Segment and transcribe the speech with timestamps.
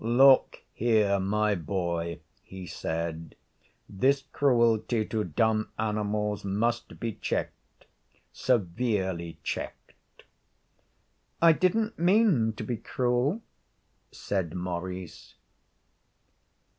[0.03, 3.35] 'Look here, my boy,' he said.
[3.87, 7.85] 'This cruelty to dumb animals must be checked
[8.33, 9.93] severely checked.'
[11.39, 13.43] 'I didn't mean to be cruel,'
[14.11, 15.35] said Maurice.